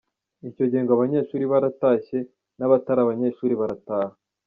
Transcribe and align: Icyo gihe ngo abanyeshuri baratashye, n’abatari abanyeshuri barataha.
Icyo 0.49 0.63
gihe 0.69 0.81
ngo 0.83 0.91
abanyeshuri 0.93 1.43
baratashye, 1.51 2.17
n’abatari 2.57 2.99
abanyeshuri 3.03 3.53
barataha. 3.61 4.13